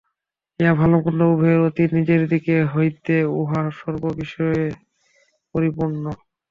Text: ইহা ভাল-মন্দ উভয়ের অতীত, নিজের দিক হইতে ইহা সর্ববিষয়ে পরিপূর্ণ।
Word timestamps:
ইহা 0.59 0.73
ভাল-মন্দ 0.79 1.21
উভয়ের 1.31 1.61
অতীত, 1.67 1.89
নিজের 1.97 2.21
দিক 2.31 2.43
হইতে 2.73 3.13
ইহা 3.33 3.61
সর্ববিষয়ে 3.79 4.63
পরিপূর্ণ। 5.55 6.03